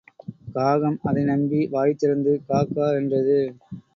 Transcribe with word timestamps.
காகம் 0.55 0.97
அதை 1.03 1.23
நம்பி, 1.23 1.59
வாய்திறந்து—கா 1.71 2.61
கா 2.73 2.87
என்றது. 2.95 3.39